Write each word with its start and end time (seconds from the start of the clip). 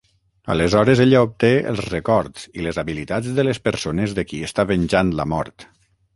Aleshores 0.51 1.01
ella 1.03 1.19
obté 1.27 1.51
els 1.71 1.81
records 1.89 2.47
i 2.61 2.65
les 2.69 2.81
habilitats 2.85 3.37
de 3.41 3.47
les 3.47 3.61
persones 3.69 4.19
de 4.21 4.27
qui 4.33 4.43
està 4.51 4.67
venjant 4.75 5.15
la 5.23 5.29
mort. 5.37 5.71